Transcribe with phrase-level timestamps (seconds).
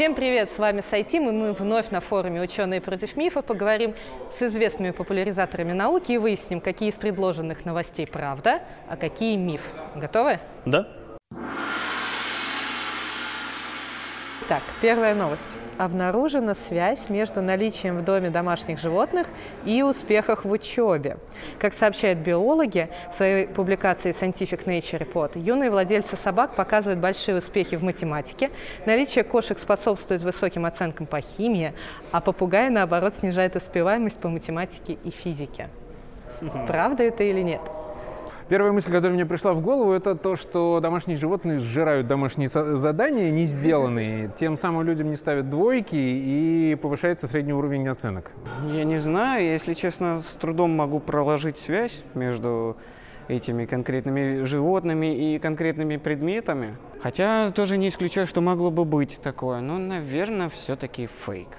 [0.00, 3.94] Всем привет, с вами Сайтим, и мы вновь на форуме «Ученые против мифа» поговорим
[4.32, 9.60] с известными популяризаторами науки и выясним, какие из предложенных новостей правда, а какие миф.
[9.94, 10.40] Готовы?
[10.64, 10.88] Да.
[14.50, 15.56] Итак, первая новость.
[15.78, 19.28] Обнаружена связь между наличием в доме домашних животных
[19.64, 21.18] и успехах в учебе.
[21.60, 27.76] Как сообщают биологи в своей публикации Scientific Nature Report, юные владельцы собак показывают большие успехи
[27.76, 28.50] в математике,
[28.86, 31.72] наличие кошек способствует высоким оценкам по химии,
[32.10, 35.68] а попугаи, наоборот, снижает успеваемость по математике и физике.
[36.66, 37.60] Правда это или нет?
[38.50, 43.30] Первая мысль, которая мне пришла в голову, это то, что домашние животные сжирают домашние задания,
[43.30, 44.26] не сделанные.
[44.34, 48.32] Тем самым людям не ставят двойки и повышается средний уровень оценок.
[48.72, 52.76] Я не знаю, если честно, с трудом могу проложить связь между
[53.28, 56.76] этими конкретными животными и конкретными предметами.
[57.00, 59.60] Хотя тоже не исключаю, что могло бы быть такое.
[59.60, 61.50] Но, наверное, все-таки фейк.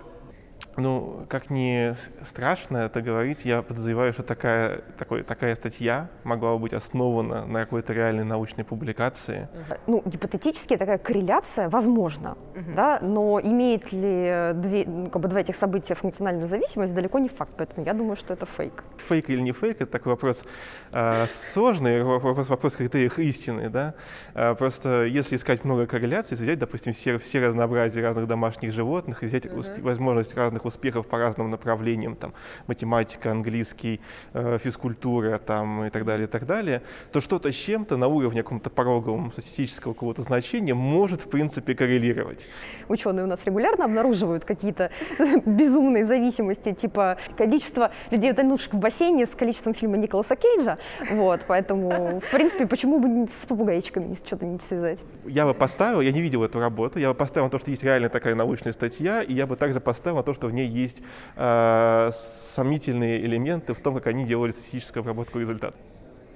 [0.77, 6.59] Ну, как не страшно это говорить, я подозреваю, что такая, такой, такая статья могла бы
[6.59, 9.49] быть основана на какой-то реальной научной публикации.
[9.87, 12.75] Ну, гипотетически такая корреляция возможна, uh-huh.
[12.75, 17.29] да, но имеет ли две, ну, как бы два этих события функциональную зависимость, далеко не
[17.29, 18.83] факт, поэтому я думаю, что это фейк.
[19.09, 20.43] Фейк или не фейк, это такой вопрос
[20.91, 23.93] э, сложный, вопрос, вопрос критериев истины, да.
[24.33, 29.25] Э, просто если искать много корреляций, взять, допустим, все, все разнообразие разных домашних животных и
[29.25, 32.33] взять усп- возможность разных разных успехов по разным направлениям, там,
[32.67, 33.99] математика, английский,
[34.33, 36.81] э, физкультура там, и так далее, и так далее,
[37.11, 42.47] то что-то с чем-то на уровне каком-то пороговом статистического какого-то значения может, в принципе, коррелировать.
[42.89, 44.89] Ученые у нас регулярно обнаруживают какие-то
[45.45, 50.77] безумные зависимости, типа количество людей, утонувших в бассейне, с количеством фильма Николаса Кейджа.
[51.11, 55.03] Вот, поэтому, в принципе, почему бы с попугайчиками что-то не связать?
[55.25, 57.83] Я бы поставил, я не видел эту работу, я бы поставил на то, что есть
[57.83, 61.01] реально такая научная статья, и я бы также поставил на то, что в ней есть
[61.35, 62.09] э,
[62.53, 65.75] сомнительные элементы в том, как они делали статистическую обработку результата.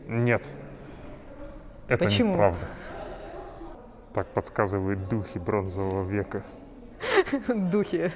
[0.08, 0.44] Нет.
[1.88, 2.34] Это Почему?
[2.34, 2.68] неправда.
[4.14, 6.44] Так подсказывают духи бронзового века.
[7.48, 8.12] Духи.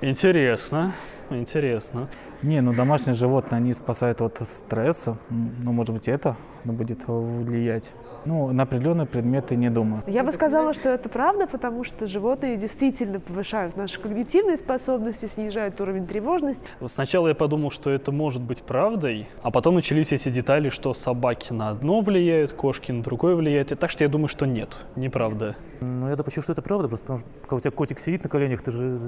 [0.00, 0.94] Интересно,
[1.30, 2.08] интересно.
[2.42, 5.16] Не, ну домашние животные, они спасают от стресса.
[5.30, 7.92] Ну, может быть, это будет влиять.
[8.28, 10.02] Ну, на определенные предметы не думаю.
[10.06, 15.80] Я бы сказала, что это правда, потому что животные действительно повышают наши когнитивные способности, снижают
[15.80, 16.68] уровень тревожности.
[16.88, 21.54] Сначала я подумал, что это может быть правдой, а потом начались эти детали, что собаки
[21.54, 23.72] на одно влияют, кошки на другое влияют.
[23.72, 25.56] И так что я думаю, что нет, неправда.
[25.80, 28.28] Ну, я допущу, что это правда, просто потому что когда у тебя котик сидит на
[28.28, 28.98] коленях, ты же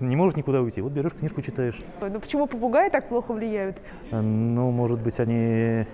[0.00, 0.80] не может никуда уйти.
[0.80, 1.78] Вот берешь книжку, читаешь.
[2.00, 3.76] Ну почему попугаи так плохо влияют?
[4.10, 5.84] Ну, может быть, они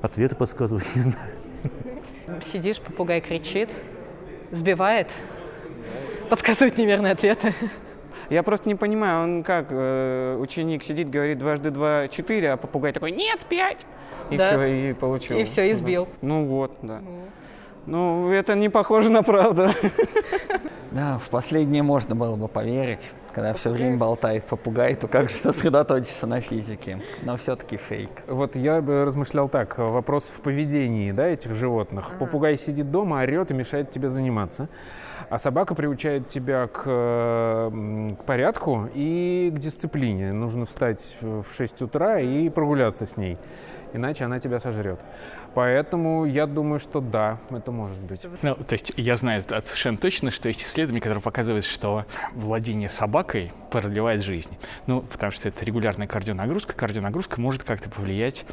[0.00, 1.32] ответы подсказывают, не знаю.
[2.42, 3.76] Сидишь, попугай кричит,
[4.50, 5.10] сбивает,
[6.28, 7.54] подсказывает неверные ответы.
[8.30, 12.92] Я просто не понимаю, он как, э, ученик сидит, говорит дважды два четыре, а попугай
[12.92, 13.86] такой, нет, пять.
[14.30, 14.48] И Да.
[14.48, 15.36] все, и получил.
[15.38, 16.08] И все, избил.
[16.22, 17.00] Ну вот, да.
[17.86, 19.70] Ну, это не похоже на правду.
[20.96, 23.00] Да, в последнее можно было бы поверить.
[23.34, 27.02] Когда все время болтает попугай, то как же сосредоточиться на физике?
[27.22, 28.08] Но все-таки фейк.
[28.26, 32.14] Вот я бы размышлял так, вопрос в поведении да, этих животных.
[32.18, 34.70] Попугай сидит дома, орет и мешает тебе заниматься,
[35.28, 40.32] а собака приучает тебя к, э, м, к порядку и к дисциплине.
[40.32, 43.36] Нужно встать в 6 утра и прогуляться с ней,
[43.92, 44.98] иначе она тебя сожрет.
[45.56, 48.26] Поэтому я думаю, что да, это может быть.
[48.42, 53.52] Ну, то есть я знаю совершенно точно, что есть исследования, которые показывают, что владение собакой
[53.70, 54.50] продлевает жизнь.
[54.86, 56.74] Ну, потому что это регулярная кардионагрузка.
[56.74, 58.44] Кардионагрузка может как-то повлиять,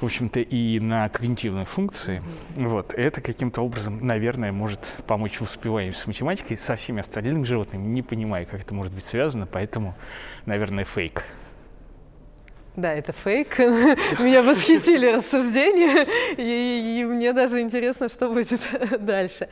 [0.00, 2.22] в общем-то, и на когнитивные функции.
[2.56, 2.94] Вот.
[2.94, 7.86] Это каким-то образом, наверное, может помочь в успеваемости с математикой со всеми остальными животными.
[7.86, 9.94] Не понимаю, как это может быть связано, поэтому,
[10.46, 11.24] наверное, фейк.
[12.76, 13.58] Да, это фейк.
[14.18, 16.06] Меня восхитили рассуждения,
[16.38, 18.60] и, и мне даже интересно, что будет
[18.98, 19.48] дальше.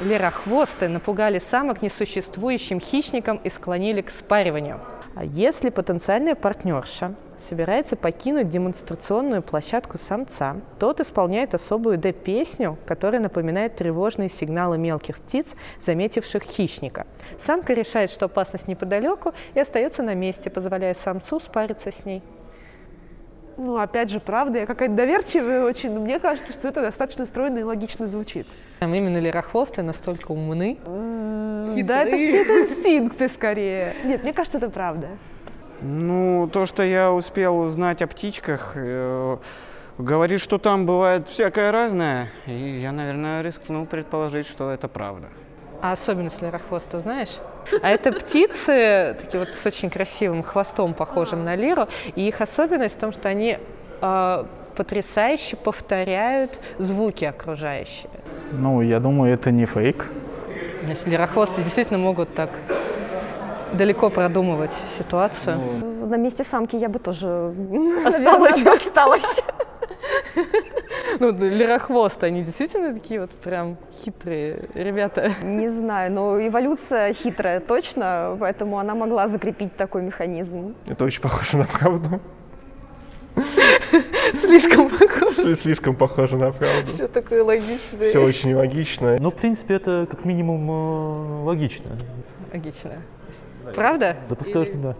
[0.00, 4.80] Лерохвосты напугали самок несуществующим хищникам и склонили к спариванию.
[5.16, 13.76] А если потенциальная партнерша собирается покинуть демонстрационную площадку самца, тот исполняет особую Д-песню, которая напоминает
[13.76, 17.06] тревожные сигналы мелких птиц, заметивших хищника.
[17.38, 22.22] Самка решает, что опасность неподалеку, и остается на месте, позволяя самцу спариться с ней.
[23.56, 27.58] Ну, опять же, правда, я какая-то доверчивая очень, но мне кажется, что это достаточно стройно
[27.58, 28.46] и логично звучит.
[28.78, 30.78] Там именно лирохвосты настолько умны.
[30.84, 33.92] Да, это инстинкты скорее.
[34.04, 35.08] Нет, мне кажется, это правда.
[35.82, 39.36] Ну, то, что я успел узнать о птичках, э,
[39.98, 45.28] говорит, что там бывает всякое разное, и я, наверное, рискну предположить, что это правда.
[45.82, 47.38] А особенность лирохвоста знаешь?
[47.82, 52.96] А это птицы, такие вот с очень красивым хвостом, похожим на лиру, и их особенность
[52.96, 53.58] в том, что они
[54.02, 54.44] э,
[54.76, 58.10] потрясающе повторяют звуки окружающие.
[58.52, 60.10] Ну, я думаю, это не фейк.
[60.86, 62.50] Есть лирохвосты действительно могут так
[63.72, 65.58] далеко продумывать ситуацию.
[66.06, 67.54] На месте самки я бы тоже
[68.04, 68.56] Осталась.
[68.56, 69.42] наверное, осталась.
[71.18, 75.32] Ну, лирохвосты, они действительно такие вот прям хитрые ребята.
[75.42, 80.74] Не знаю, но эволюция хитрая точно, поэтому она могла закрепить такой механизм.
[80.88, 82.20] Это очень похоже на правду.
[84.34, 85.56] Слишком похоже.
[85.56, 86.92] Слишком похоже на правду.
[86.92, 88.08] Все такое логичное.
[88.08, 89.16] Все очень логично.
[89.18, 91.90] Ну, в принципе, это как минимум э, логично.
[92.52, 92.92] Логично.
[93.74, 94.16] Правда?
[94.28, 94.94] Допускаю, Или- что да.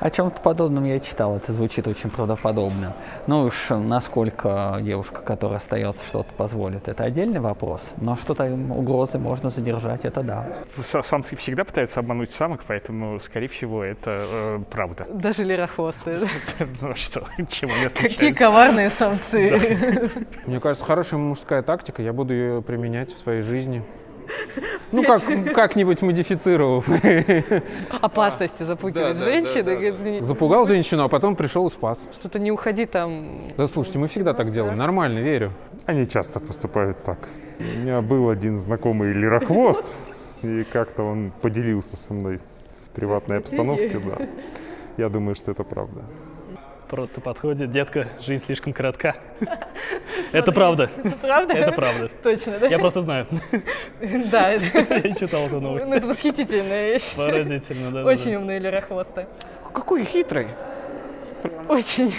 [0.00, 2.96] О чем-то подобном я читал, это звучит очень правдоподобно.
[3.28, 7.92] Ну уж насколько девушка, которая остается, что-то позволит, это отдельный вопрос.
[7.98, 10.48] Но что-то угрозы можно задержать, это да.
[10.92, 15.06] Са- Самцы всегда пытаются обмануть самок, поэтому, скорее всего, это э, правда.
[15.08, 16.18] Даже лирохвосты.
[16.80, 20.10] Ну а что, чем они Какие коварные самцы.
[20.46, 23.84] Мне кажется, хорошая мужская тактика, я буду ее применять в своей жизни.
[24.92, 25.22] Ну, как,
[25.54, 26.86] как-нибудь модифицировав.
[28.00, 29.72] Опасности запугивать женщины.
[29.72, 32.06] говорит, не- Запугал женщину, а потом пришел и спас.
[32.12, 33.48] Что-то не уходи там.
[33.56, 35.52] Да слушайте, мы всегда так делаем, нормально, верю.
[35.86, 37.18] Они часто поступают так.
[37.58, 39.96] У меня был один знакомый лирохвост,
[40.42, 44.26] и как-то он поделился со мной в приватной обстановке, да.
[44.96, 46.02] Я думаю, что это правда.
[46.92, 49.16] Просто подходит, детка, жизнь слишком коротка.
[50.30, 50.90] Это правда.
[51.22, 51.54] Правда?
[51.54, 52.10] Это правда.
[52.22, 52.66] Точно, да?
[52.66, 53.26] Я просто знаю.
[54.30, 54.78] Да, это-
[55.08, 55.86] Я читал эту новость.
[55.86, 57.30] ну, это восхитительно, я считаю.
[57.30, 58.04] Поразительно, да.
[58.04, 59.24] Очень умные лирохвосты.
[59.72, 60.48] Какой хитрый.
[61.70, 62.12] Очень.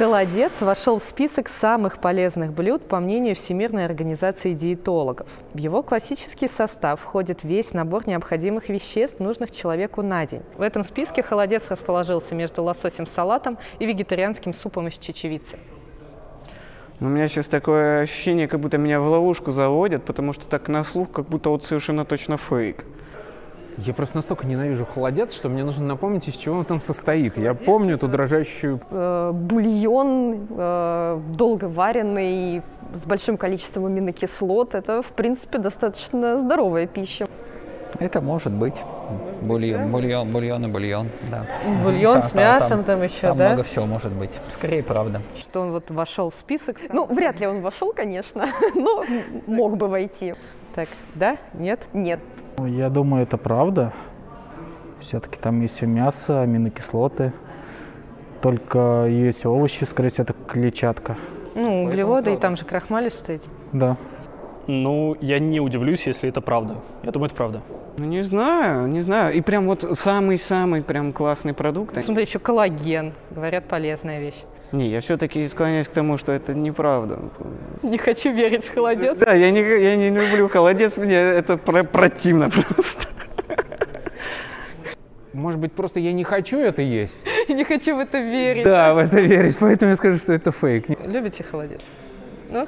[0.00, 5.28] Холодец вошел в список самых полезных блюд по мнению Всемирной организации диетологов.
[5.52, 10.40] В его классический состав входит весь набор необходимых веществ, нужных человеку на день.
[10.56, 15.58] В этом списке холодец расположился между лососем салатом и вегетарианским супом из чечевицы.
[16.98, 20.68] Но у меня сейчас такое ощущение, как будто меня в ловушку заводят, потому что так
[20.68, 22.86] на слух, как будто вот совершенно точно фейк.
[23.86, 27.38] Я просто настолько ненавижу холодец, что мне нужно напомнить, из чего он там состоит.
[27.38, 28.80] Я помню эту дрожащую...
[28.90, 32.62] Э, Бульон э, долго вареный,
[32.94, 34.74] с большим количеством аминокислот.
[34.74, 37.26] Это, в принципе, достаточно здоровая пища.
[37.98, 38.76] Это может быть.
[39.40, 41.46] Бульон, бульон, бульон и бульон, да.
[41.82, 43.48] Бульон Та- с мясом там еще, Там да?
[43.48, 44.30] много всего может быть.
[44.52, 45.22] Скорее, правда.
[45.36, 46.76] Что он вот вошел в список.
[46.92, 49.04] Ну, вряд ли он вошел, конечно, но
[49.46, 50.34] мог бы войти.
[50.74, 51.36] Так, да?
[51.54, 51.80] Нет?
[51.92, 52.20] Нет.
[52.60, 53.94] Ну, Я думаю, это правда.
[54.98, 57.32] Все-таки там есть и мясо, аминокислоты.
[58.42, 61.16] Только есть овощи, скорее всего, это клетчатка.
[61.54, 63.40] Ну, углеводы, и там же крахмалистые.
[63.72, 63.96] Да.
[64.66, 66.76] Ну, я не удивлюсь, если это правда.
[67.02, 67.62] Я думаю, это правда.
[67.96, 69.34] Ну, не знаю, не знаю.
[69.34, 72.04] И прям вот самый-самый прям классный продукт.
[72.04, 73.14] Смотри, еще коллаген.
[73.30, 74.44] Говорят, полезная вещь.
[74.72, 77.18] Не, я все-таки склоняюсь к тому, что это неправда.
[77.82, 79.18] Не хочу верить в холодец.
[79.18, 83.06] Да, я не, я не люблю холодец, мне это про- противно просто.
[85.32, 87.26] Может быть, просто я не хочу это есть?
[87.48, 88.64] Не хочу в это верить.
[88.64, 90.86] Да, в это верить, поэтому я скажу, что это фейк.
[91.04, 91.80] Любите холодец?
[92.50, 92.66] Ну?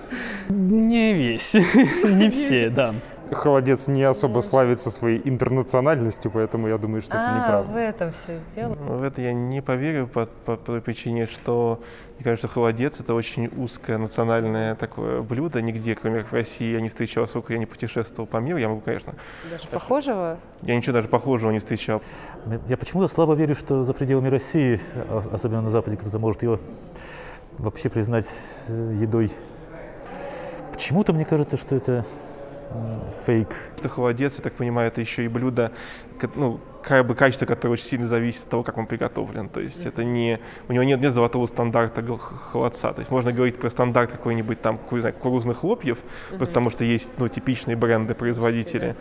[0.48, 1.54] Не весь.
[2.04, 2.94] Не все, да.
[3.34, 7.72] Холодец не особо славится своей интернациональностью, поэтому я думаю, что это А, неправда.
[7.72, 8.74] в этом все дело.
[8.74, 11.80] В это я не поверю по, по, по той причине, что
[12.16, 15.60] мне кажется, что холодец это очень узкое национальное такое блюдо.
[15.62, 18.58] Нигде, кроме как в России, я не встречал, сколько я не путешествовал по миру.
[18.58, 19.14] Я могу, конечно,
[19.50, 20.38] Даже похожего?
[20.62, 22.02] я ничего даже похожего не встречал.
[22.68, 26.58] Я почему-то слабо верю, что за пределами России, а- особенно на Западе, кто-то может его
[27.58, 28.26] вообще признать
[28.68, 29.30] э, едой.
[30.72, 32.04] Почему-то мне кажется, что это
[33.26, 33.48] фейк.
[33.78, 35.72] Это холодец, я так понимаю, это еще и блюдо,
[36.34, 39.48] ну, как бы качество, которое очень сильно зависит от того, как он приготовлен.
[39.48, 42.92] То есть это не, у него нет, нет золотого стандарта холодца.
[42.92, 45.98] То есть можно говорить про стандарт какой-нибудь там, не знаю, кукурузных хлопьев,
[46.30, 48.96] просто потому что есть ну, типичные бренды, производители.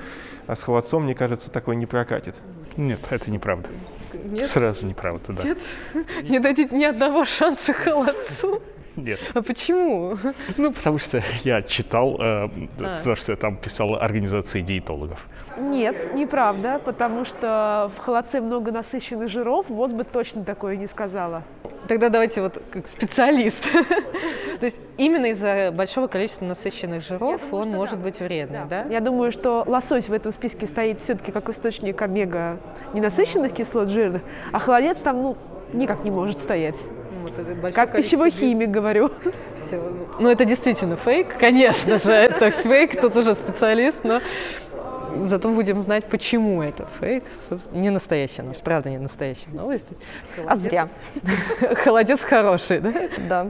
[0.48, 2.36] А с холодцом, мне кажется, такой не прокатит.
[2.78, 3.70] Нет, это неправда.
[4.14, 4.50] Нет?
[4.50, 5.44] Сразу неправда, да.
[5.44, 5.58] Нет?
[6.24, 8.62] Не дадите ни одного шанса холодцу?
[8.96, 9.20] Нет.
[9.34, 10.18] А почему?
[10.58, 13.04] Ну, потому что я читал э, А.
[13.04, 15.26] то, что там писала организация диетологов.
[15.58, 21.44] Нет, неправда, потому что в холодце много насыщенных жиров, ВОЗ бы точно такое не сказала.
[21.88, 23.64] Тогда давайте вот как специалист.
[24.60, 28.84] То есть именно из-за большого количества насыщенных жиров он может быть вредным, да?
[28.84, 32.60] Я думаю, что лосось в этом списке стоит все-таки как источник омега
[32.94, 34.22] ненасыщенных кислот, жиров, жирных.
[34.52, 35.38] А холодец там, ну,
[35.74, 36.82] никак не может стоять.
[37.22, 39.12] Вот это большое Как пищевой бил- химик, говорю.
[39.54, 40.08] Всё.
[40.20, 44.22] Ну, это действительно фейк, конечно же, это фейк, тут уже специалист, но
[45.26, 47.24] зато будем знать, почему это фейк.
[47.50, 49.88] Собственно, Не настоящая новость, правда, не настоящая новость.
[50.48, 50.90] А зря.
[51.76, 52.94] Холодец хороший, да?
[53.30, 53.48] Да.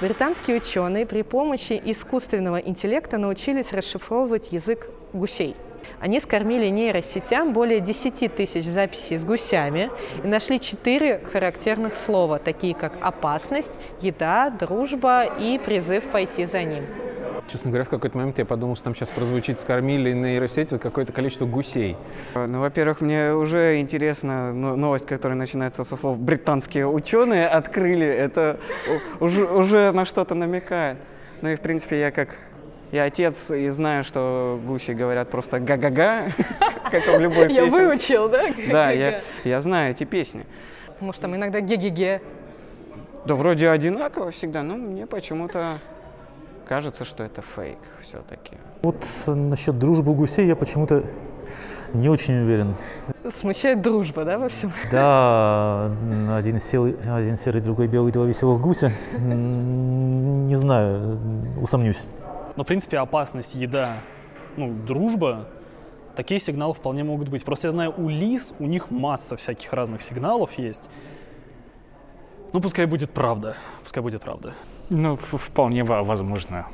[0.00, 5.56] Британские ученые при помощи искусственного интеллекта научились расшифровывать язык гусей.
[6.00, 9.90] Они скормили нейросетям более 10 тысяч записей с гусями
[10.22, 16.84] и нашли четыре характерных слова, такие как опасность, еда, дружба и призыв пойти за ним.
[17.48, 21.46] Честно говоря, в какой-то момент я подумал, что там сейчас прозвучит «скормили нейросети» какое-то количество
[21.46, 21.96] гусей.
[22.34, 28.06] Ну, во-первых, мне уже интересна но- новость, которая начинается со слов «британские ученые открыли».
[28.06, 28.60] Это
[29.18, 30.98] уже, уже на что-то намекает.
[31.40, 32.36] Ну и, в принципе, я как...
[32.90, 36.22] Я отец и знаю, что гуси говорят просто «га-га-га»,
[36.90, 37.70] как в любой Я песне.
[37.70, 38.44] выучил, да?
[38.70, 40.46] Да, я, я знаю эти песни.
[41.00, 42.22] Может, там иногда ге-ге-ге.
[43.26, 45.74] Да вроде одинаково всегда, но мне почему-то
[46.66, 48.56] кажется, что это фейк все-таки.
[48.82, 51.04] Вот насчет дружбы гусей я почему-то
[51.92, 52.74] не очень уверен.
[53.34, 54.72] Смущает дружба, да, во всем?
[54.90, 55.90] Да,
[56.36, 58.92] один, сел, один серый, другой белый, два веселых гуся.
[59.18, 61.18] Не знаю,
[61.60, 62.02] усомнюсь.
[62.58, 63.98] Но, в принципе, опасность, еда,
[64.56, 65.46] ну, дружба,
[66.16, 67.44] такие сигналы вполне могут быть.
[67.44, 70.82] Просто я знаю, у лис, у них масса всяких разных сигналов есть.
[72.52, 73.56] Ну, пускай будет правда.
[73.84, 74.54] Пускай будет правда.
[74.90, 76.66] Ну, вполне во- возможно.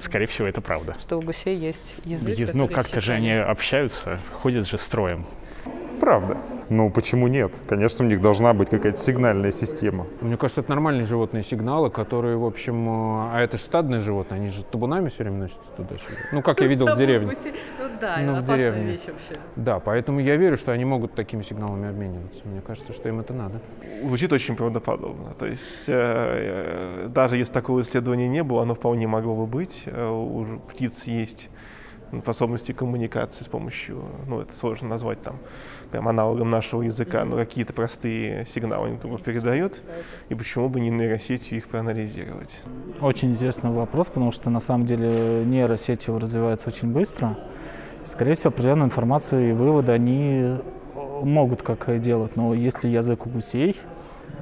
[0.00, 0.96] Скорее всего, это правда.
[0.98, 2.38] Что у гусей есть язык.
[2.38, 5.26] Ез- Ну, как-то же они общаются, ходят же строем.
[6.00, 6.38] Правда.
[6.70, 7.52] Ну, почему нет?
[7.66, 10.06] Конечно, у них должна быть какая-то сигнальная система.
[10.20, 12.88] Мне кажется, это нормальные животные сигналы, которые, в общем...
[12.88, 16.16] э, А это же стадные животные, они же табунами все время носятся туда-сюда.
[16.32, 17.34] Ну, как я видел в деревне.
[17.78, 18.82] Ну да, Ну, в деревне.
[18.92, 19.40] вещь вообще.
[19.56, 22.40] Да, поэтому я верю, что они могут такими сигналами обмениваться.
[22.44, 23.60] Мне кажется, что им это надо.
[24.04, 25.32] Звучит очень правдоподобно.
[25.38, 29.84] То есть э, э, даже если такого исследования не было, оно вполне могло бы быть.
[29.86, 31.48] У птиц есть
[32.22, 35.36] способности коммуникации с помощью, ну это сложно назвать там
[35.90, 39.82] прям аналогом нашего языка, но какие-то простые сигналы они друг передают,
[40.28, 42.60] и почему бы не нейросетью их проанализировать.
[43.00, 47.38] Очень интересный вопрос, потому что на самом деле нейросети развиваются очень быстро.
[48.04, 50.56] Скорее всего, определенную информацию и выводы они
[51.22, 53.76] могут как делать, но если язык у гусей,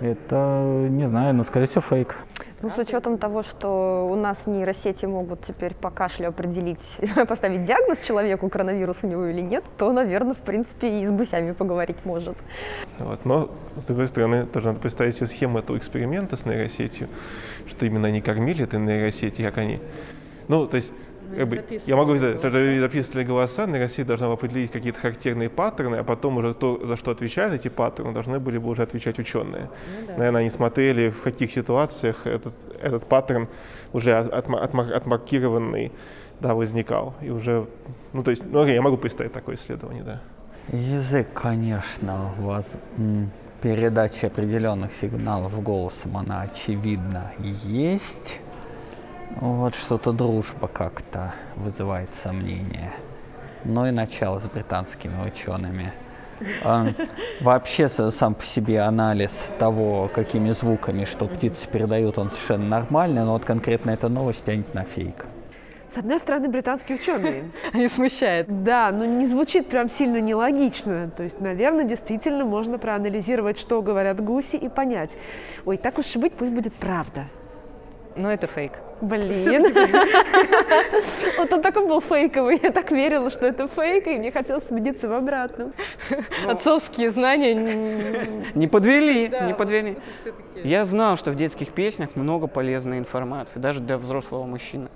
[0.00, 2.17] это, не знаю, но скорее всего фейк.
[2.62, 6.99] Ну, с учетом того, что у нас нейросети могут теперь по кашлю определить,
[7.29, 11.53] поставить диагноз человеку, коронавирус у него или нет, то, наверное, в принципе, и с гусями
[11.53, 12.37] поговорить может.
[12.99, 13.25] Вот.
[13.25, 17.09] Но, с другой стороны, тоже надо представить себе схему этого эксперимента с нейросетью,
[17.67, 19.81] что именно они кормили этой нейросети, как они...
[20.49, 20.93] Ну, то есть,
[21.35, 26.04] как бы, я могу да, даже записывали голоса, нейросеть должна определить какие-то характерные паттерны, а
[26.04, 29.68] потом уже то, за что отвечают эти паттерны, должны были бы уже отвечать ученые.
[30.16, 33.49] Наверное, они смотрели, в каких ситуациях этот, этот паттерн
[33.92, 35.92] уже отма- отма- отмаркированный
[36.40, 37.14] да, возникал.
[37.23, 37.66] И уже,
[38.12, 40.21] ну, то есть, ну, окей, я могу представить такое исследование, да.
[40.73, 42.66] Язык, конечно, воз...
[42.99, 43.30] м,
[43.62, 47.33] передача определенных сигналов голосом, она очевидно
[47.64, 48.38] есть.
[49.37, 52.95] Вот что-то дружба как-то вызывает сомнения.
[53.64, 55.93] Но и начало с британскими учеными.
[56.64, 56.87] А,
[57.40, 63.33] Вообще сам по себе анализ того, какими звуками что птицы передают, он совершенно нормальный, но
[63.33, 65.26] вот конкретно эта новость тянет на фейк.
[65.90, 67.50] С одной стороны, британские ученые.
[67.75, 68.64] Они смущают.
[68.64, 71.11] Да, но не звучит прям сильно нелогично.
[71.14, 75.16] То есть, наверное, действительно можно проанализировать, что говорят гуси, и понять.
[75.66, 77.26] Ой, так уж и быть, пусть будет правда.
[78.17, 78.73] Но это фейк.
[79.03, 79.75] Блин.
[81.37, 82.59] Вот он такой был фейковый.
[82.63, 85.75] Я так верила, что это фейк, и мне хотелось убедиться в обратном.
[86.49, 87.55] Отцовские знания.
[88.55, 89.99] Не подвели, не подвели.
[90.65, 94.89] Я знал, что в детских песнях много полезной информации, даже для взрослого мужчины.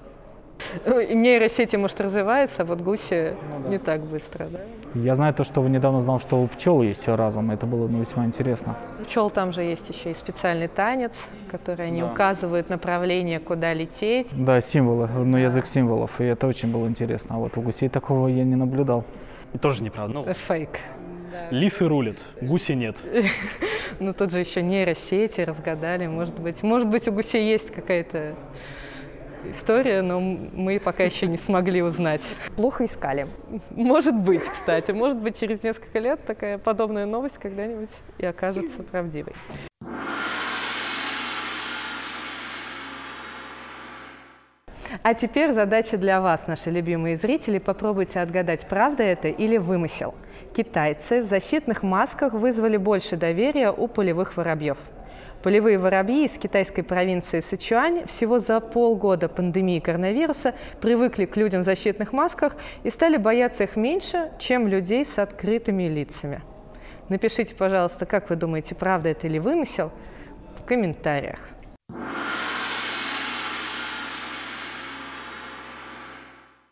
[0.87, 3.35] Ну, Нейросети, может, развиваются, а вот гуси
[3.69, 4.61] не так быстро, да?
[4.95, 7.53] Я знаю то, что недавно знал, что у пчел есть разум.
[7.53, 8.77] Это было мне весьма интересно.
[9.01, 11.13] У пчел там же есть еще и специальный танец,
[11.51, 14.29] который они указывают направление, куда лететь.
[14.33, 17.37] Да, символы, ну, язык символов, и это очень было интересно.
[17.37, 19.05] А вот у гусей такого я не наблюдал.
[19.61, 20.15] Тоже неправда.
[20.15, 20.81] Ну, Фейк.
[21.51, 22.97] лисы рулят, гуси нет.
[23.99, 26.63] Ну, тут же еще нейросети разгадали, может быть.
[26.63, 28.35] Может быть, у гусей есть какая-то
[29.45, 32.23] история, но мы пока еще не смогли узнать.
[32.57, 33.27] Плохо искали.
[33.71, 34.91] Может быть, кстати.
[34.91, 39.35] Может быть, через несколько лет такая подобная новость когда-нибудь и окажется правдивой.
[45.03, 47.59] А теперь задача для вас, наши любимые зрители.
[47.59, 50.15] Попробуйте отгадать, правда это или вымысел.
[50.55, 54.79] Китайцы в защитных масках вызвали больше доверия у полевых воробьев.
[55.43, 61.65] Полевые воробьи из китайской провинции Сычуань всего за полгода пандемии коронавируса привыкли к людям в
[61.65, 66.43] защитных масках и стали бояться их меньше, чем людей с открытыми лицами.
[67.09, 69.93] Напишите, пожалуйста, как вы думаете, правда это или вымысел,
[70.59, 71.41] в комментариях.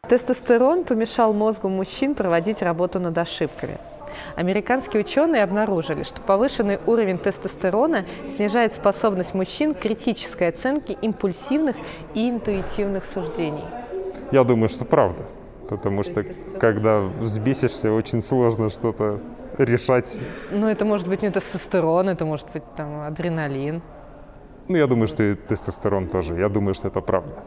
[0.06, 3.78] Тестостерон помешал мозгу мужчин проводить работу над ошибками.
[4.36, 8.04] Американские ученые обнаружили, что повышенный уровень тестостерона
[8.36, 11.76] снижает способность мужчин к критической оценке импульсивных
[12.14, 13.64] и интуитивных суждений.
[14.32, 15.24] Я думаю, что правда.
[15.68, 16.24] Потому что
[16.58, 19.20] когда взбесишься, очень сложно что-то
[19.58, 20.18] решать.
[20.50, 23.82] Ну, это может быть не тестостерон, это может быть там адреналин.
[24.68, 26.38] Ну, я думаю, что и тестостерон тоже.
[26.38, 27.42] Я думаю, что это правда.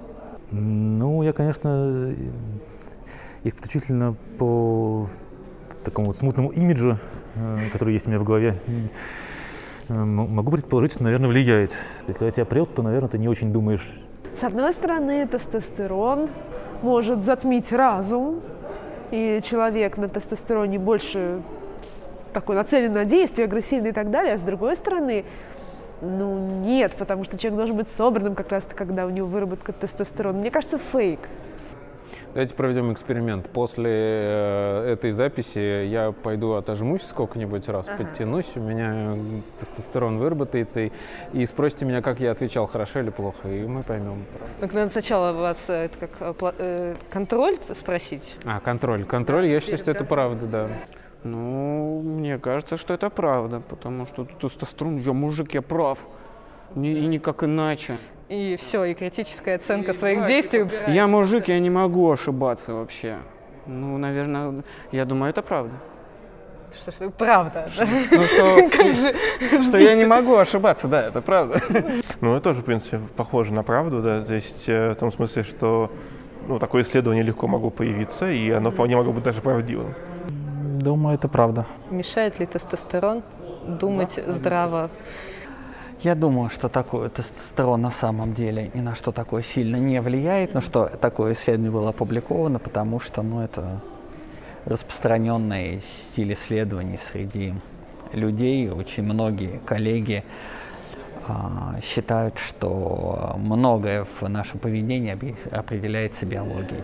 [0.51, 2.13] Ну, я, конечно,
[3.43, 5.07] исключительно по
[5.83, 6.97] такому вот смутному имиджу,
[7.35, 8.55] э, который есть у меня в голове,
[9.89, 11.71] э, могу предположить, что, наверное, влияет.
[12.01, 13.89] Если когда тебя прет, то, наверное, ты не очень думаешь.
[14.39, 16.29] С одной стороны, тестостерон
[16.81, 18.41] может затмить разум,
[19.11, 21.41] и человек на тестостероне больше
[22.33, 25.25] такой нацелен на действие, агрессивный и так далее, а с другой стороны,
[26.01, 30.39] ну нет, потому что человек должен быть собранным как раз когда у него выработка тестостерона.
[30.39, 31.19] Мне кажется, фейк.
[32.33, 33.49] Давайте проведем эксперимент.
[33.49, 37.97] После э, этой записи я пойду отожмусь сколько-нибудь раз, ага.
[37.97, 39.17] подтянусь, у меня
[39.59, 40.91] тестостерон выработается, и,
[41.33, 44.23] и спросите меня, как я отвечал, хорошо или плохо, и мы поймем.
[44.61, 48.37] Так надо сначала вас э, это как э, контроль спросить.
[48.45, 49.03] А, контроль.
[49.03, 50.69] Контроль, я считаю, что это правда, да.
[51.25, 55.99] Ну, мне кажется, что это правда, потому что тестостерон, я мужик, я прав.
[56.75, 57.97] И никак иначе.
[58.31, 60.91] И все, и критическая оценка и своих действий убирается.
[60.91, 63.17] Я мужик, я не могу ошибаться вообще.
[63.65, 65.73] Ну, наверное, я думаю, это правда.
[66.79, 67.67] Что, что правда?
[67.77, 71.61] Ну, что, что я не могу ошибаться, да, это правда.
[72.21, 75.43] Ну, это тоже, в принципе, похоже на правду, да, то есть э, в том смысле,
[75.43, 75.91] что
[76.47, 79.93] ну, такое исследование легко могло появиться, и оно вполне могло быть даже правдивым.
[80.79, 81.65] Думаю, это правда.
[81.89, 83.23] Мешает ли тестостерон
[83.67, 84.89] думать да, здраво?
[86.01, 90.55] Я думаю, что такой тестостерон на самом деле ни на что такое сильно не влияет,
[90.55, 93.81] но что такое исследование было опубликовано, потому что ну, это
[94.65, 97.53] распространенный стиль исследований среди
[98.13, 98.67] людей.
[98.71, 100.23] Очень многие коллеги
[101.27, 106.83] а, считают, что многое в нашем поведении определяется биологией.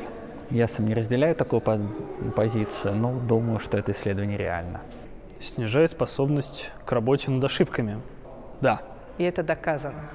[0.51, 1.63] Я сам не разделяю такую
[2.35, 4.81] позицию, но думаю, что это исследование реально.
[5.39, 7.99] Снижает способность к работе над ошибками.
[8.61, 8.81] Да.
[9.17, 10.09] И это доказано.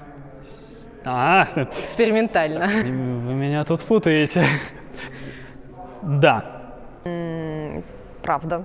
[1.04, 1.48] А,
[1.82, 2.66] экспериментально.
[2.66, 4.44] Вы меня тут путаете.
[6.02, 6.74] Да.
[8.22, 8.64] Правда.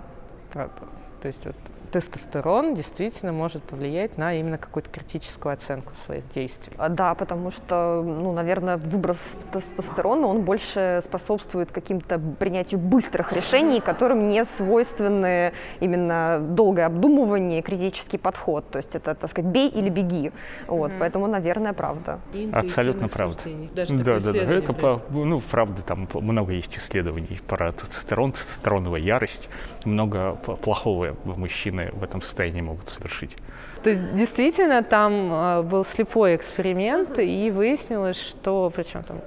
[0.52, 0.82] Правда.
[1.21, 1.56] То есть вот
[1.91, 6.73] тестостерон действительно может повлиять на именно какую-то критическую оценку своих действий.
[6.78, 9.19] А, да, потому что, ну, наверное, выброс
[9.52, 18.17] тестостерона, он больше способствует каким-то принятию быстрых решений, которым не свойственны именно долгое обдумывание, критический
[18.17, 18.69] подход.
[18.69, 20.32] То есть это, так сказать, бей или беги.
[20.67, 21.00] Вот, mm-hmm.
[21.00, 22.19] Поэтому, наверное, правда.
[22.52, 23.39] Абсолютно правда.
[23.73, 24.39] Даже да, да, да.
[24.39, 29.50] Это, по, ну, правда, там много есть исследований про тестостерон, тестостероновая ярость,
[29.86, 33.35] много плохого в мужчине мужчины в этом состоянии могут совершить.
[33.83, 39.21] То есть действительно там э, был слепой эксперимент, и выяснилось, что, причем там,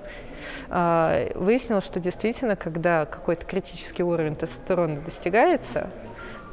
[0.68, 5.90] э, выяснилось, что действительно, когда какой-то критический уровень тестостерона достигается,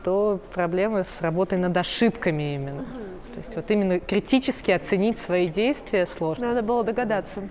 [0.03, 2.85] то проблемы с работой над ошибками именно.
[3.33, 6.47] То есть вот именно критически оценить свои действия сложно.
[6.47, 7.41] Надо было догадаться.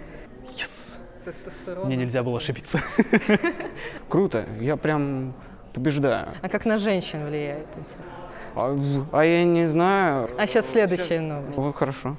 [0.57, 1.01] Yes.
[1.85, 2.81] Мне нельзя было ошибиться.
[4.09, 5.35] Круто, я прям
[5.75, 6.29] побеждаю.
[6.41, 8.16] А как на женщин влияет эти?
[8.57, 8.75] А,
[9.13, 10.31] а я не знаю.
[10.39, 11.59] А сейчас следующая новость.
[11.59, 12.17] Ну, хорошо.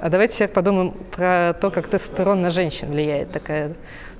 [0.00, 3.32] А давайте подумаем про то, как тестостерон на женщин влияет.
[3.32, 3.74] Такая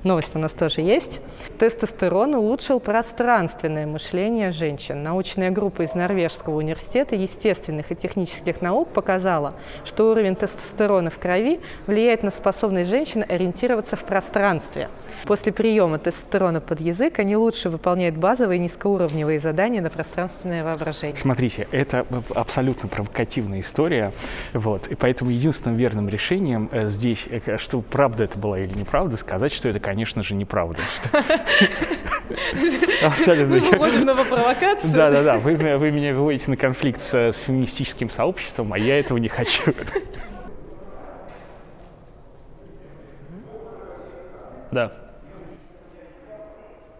[0.05, 1.21] новость у нас тоже есть.
[1.59, 5.03] Тестостерон улучшил пространственное мышление женщин.
[5.03, 11.61] Научная группа из Норвежского университета естественных и технических наук показала, что уровень тестостерона в крови
[11.87, 14.89] влияет на способность женщин ориентироваться в пространстве.
[15.25, 21.17] После приема тестостерона под язык они лучше выполняют базовые низкоуровневые задания на пространственное воображение.
[21.17, 24.13] Смотрите, это абсолютно провокативная история,
[24.53, 29.17] вот, и поэтому единственным верным решением э, здесь, э, что правда это была или неправда,
[29.17, 30.83] сказать, что это, конечно же, неправда.
[33.03, 33.57] Абсолютно.
[33.57, 34.93] Мы выходим на провокацию.
[34.93, 39.29] Да-да-да, вы, вы меня выводите на конфликт с, с феминистическим сообществом, а я этого не
[39.29, 39.63] хочу.
[44.71, 44.93] Да.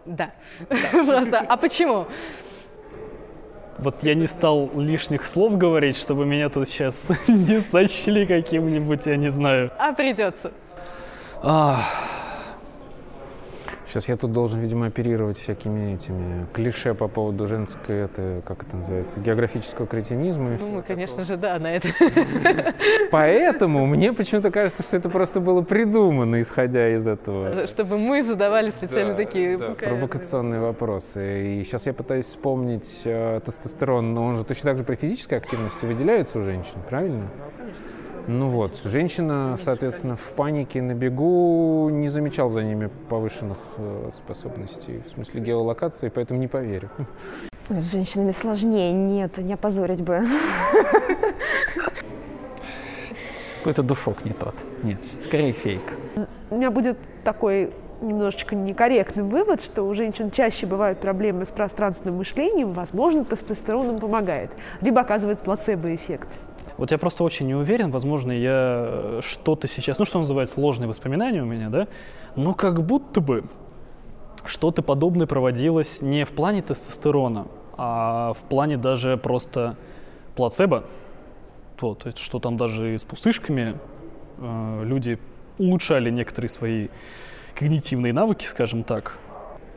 [0.05, 0.31] Да.
[0.91, 2.07] Просто, а почему?
[3.77, 9.15] Вот я не стал лишних слов говорить, чтобы меня тут сейчас не сочли каким-нибудь, я
[9.15, 9.71] не знаю.
[9.79, 10.51] А придется.
[11.41, 12.18] Ах.
[13.89, 18.77] Сейчас я тут должен, видимо, оперировать всякими этими клише по поводу женской, это, как это
[18.77, 20.57] называется, географического кретинизма.
[20.59, 21.87] Ну, мы, конечно же, да, на это.
[23.11, 27.65] Поэтому мне почему-то кажется, что это просто было придумано, исходя из этого.
[27.65, 29.69] Чтобы мы задавали специально да, такие да.
[29.71, 31.55] провокационные вопросы.
[31.59, 35.39] И сейчас я пытаюсь вспомнить э, тестостерон, но он же точно так же при физической
[35.39, 37.27] активности выделяется у женщин, правильно?
[37.39, 37.88] Да, конечно.
[38.31, 45.01] Ну вот, женщина, соответственно, в панике на бегу не замечал за ними повышенных э, способностей
[45.03, 46.91] в смысле геолокации, поэтому не поверю.
[47.69, 50.27] С женщинами сложнее, нет, не опозорить бы.
[53.57, 54.53] Какой-то душок не тот.
[54.83, 55.81] Нет, скорее фейк.
[56.51, 62.17] У меня будет такой немножечко некорректный вывод, что у женщин чаще бывают проблемы с пространственным
[62.17, 66.27] мышлением, возможно, тестостерон им помогает, либо оказывает плацебо-эффект.
[66.79, 70.87] Вот я просто очень не уверен, возможно, я э, что-то сейчас, ну, что называется, ложные
[70.87, 71.89] воспоминания у меня, да,
[72.37, 73.43] но как будто бы
[74.45, 79.75] что-то подобное проводилось не в плане тестостерона, а в плане даже просто
[80.37, 80.85] плацебо.
[81.81, 83.75] Вот, что там даже с пустышками
[84.37, 85.19] э, люди
[85.57, 86.87] улучшали некоторые свои
[87.55, 89.17] когнитивные навыки, скажем так,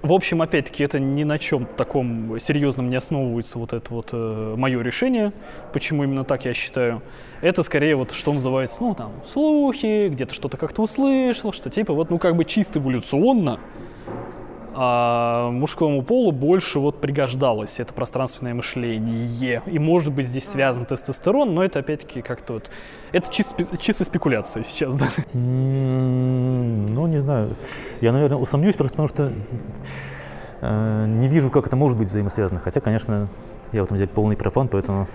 [0.03, 4.55] в общем, опять-таки, это ни на чем таком серьезном не основывается вот это вот э,
[4.57, 5.33] мое решение,
[5.73, 7.03] почему именно так я считаю.
[7.41, 12.11] Это скорее вот, что называется, ну, там, слухи, где-то что-то как-то услышал, что типа вот,
[12.11, 13.61] ну, как бы чисто эволюционно
[14.75, 19.63] а мужскому полу больше вот пригождалось это пространственное мышление.
[19.67, 22.71] И может быть здесь связан тестостерон, но это опять-таки как-то вот...
[23.13, 25.11] Это чисто, чисто спекуляция сейчас, да?
[25.33, 27.57] Ну, не знаю.
[28.01, 29.33] Я, наверное, усомнюсь, просто потому что
[30.61, 32.61] э, не вижу, как это может быть взаимосвязано.
[32.61, 33.29] Хотя, конечно,
[33.73, 35.07] я в этом деле полный профан, поэтому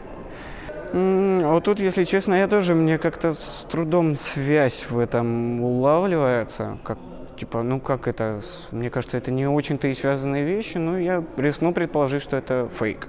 [0.93, 6.97] вот тут, если честно, я тоже, мне как-то с трудом связь в этом улавливается, как
[7.37, 11.73] типа, ну как это, мне кажется, это не очень-то и связанные вещи, но я рискну
[11.73, 13.07] предположить, что это фейк.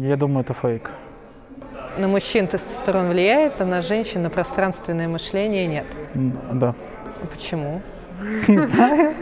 [0.00, 0.90] Я думаю, это фейк.
[1.98, 5.86] На мужчин тестостерон влияет, а на женщин на пространственное мышление нет?
[6.52, 6.74] Да.
[7.30, 7.82] Почему?
[8.48, 9.14] Не знаю.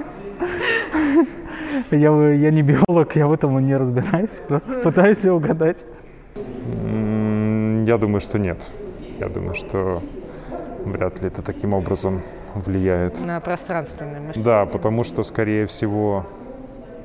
[1.90, 5.86] Я, я не биолог, я в этом не разбираюсь, просто пытаюсь угадать.
[6.34, 8.58] Я думаю, что нет.
[9.18, 10.02] Я думаю, что
[10.84, 12.22] вряд ли это таким образом
[12.54, 13.20] влияет.
[13.24, 14.44] На пространственное мышление.
[14.44, 16.26] Да, потому что, скорее всего,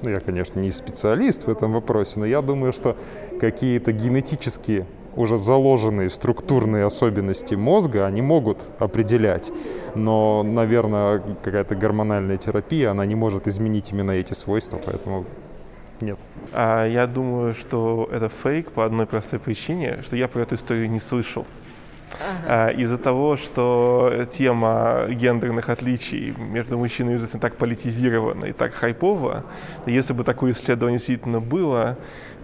[0.01, 2.97] ну, я, конечно, не специалист в этом вопросе, но я думаю, что
[3.39, 9.51] какие-то генетические уже заложенные структурные особенности мозга они могут определять.
[9.95, 15.25] Но, наверное, какая-то гормональная терапия, она не может изменить именно эти свойства, поэтому
[16.01, 16.19] нет.
[16.53, 20.89] А я думаю, что это фейк по одной простой причине, что я про эту историю
[20.89, 21.45] не слышал.
[22.45, 22.71] Ага.
[22.71, 29.43] Из-за того, что тема гендерных отличий между мужчиной и женщиной так политизирована и так хайпово,
[29.85, 31.97] если бы такое исследование действительно было,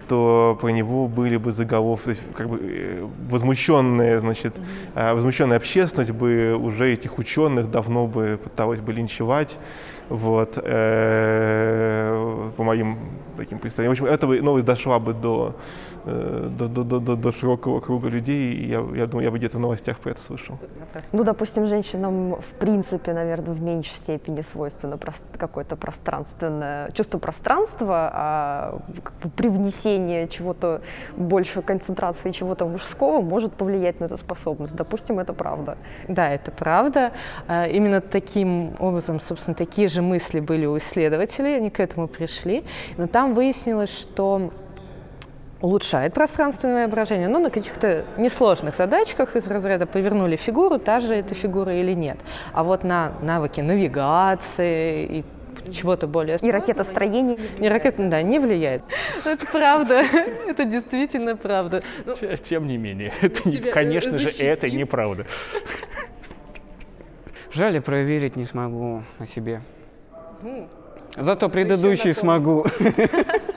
[0.08, 5.14] то про него были бы заголовки, как бы э, возмущенная, значит, mm-hmm.
[5.14, 9.58] возмущенная общественность бы уже этих ученых давно бы пыталась бы линчевать,
[10.08, 12.98] вот, э, по моим
[13.36, 13.94] таким представлениям.
[13.94, 15.56] В общем, эта новость дошла бы до
[16.06, 19.56] Э, до, до, до, до широкого круга людей, и я, я думаю, я бы где-то
[19.56, 20.58] в новостях про это слышал.
[21.12, 24.98] Ну, допустим, женщинам в принципе, наверное, в меньшей степени свойственно
[25.38, 30.82] какое-то пространственное чувство пространства, а как бы привнесение чего-то
[31.16, 34.74] большей концентрации чего-то мужского может повлиять на эту способность.
[34.74, 35.78] Допустим, это правда.
[36.06, 37.12] Да, это правда.
[37.48, 42.64] А, именно таким образом, собственно, такие же мысли были у исследователей, они к этому пришли,
[42.98, 44.50] но там выяснилось, что
[45.60, 51.34] улучшает пространственное воображение, но на каких-то несложных задачках из разряда повернули фигуру, та же эта
[51.34, 52.18] фигура или нет.
[52.52, 55.24] А вот на навыки навигации и
[55.70, 56.36] чего-то более...
[56.42, 57.38] И ракетостроение.
[57.58, 58.82] Не ракета, да, не влияет.
[59.24, 60.02] Это правда,
[60.48, 61.82] это действительно правда.
[62.04, 65.24] Ну, Тем не менее, это не, конечно же, это неправда.
[67.50, 69.62] Жаль, проверить не смогу на себе.
[71.16, 72.66] Зато предыдущий смогу.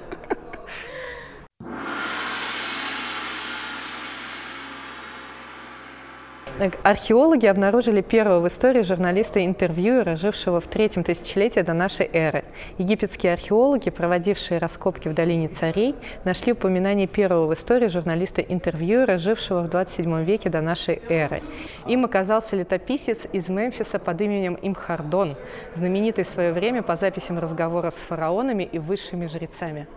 [6.83, 12.45] Археологи обнаружили первого в истории журналиста-интервьюера, жившего в третьем тысячелетии до нашей эры.
[12.77, 19.69] Египетские археологи, проводившие раскопки в долине царей, нашли упоминание первого в истории журналиста-интервьюера, жившего в
[19.69, 21.43] 27 веке до нашей эры.
[21.87, 25.35] Им оказался летописец из Мемфиса под именем Имхардон,
[25.75, 29.87] знаменитый в свое время по записям разговоров с фараонами и высшими жрецами.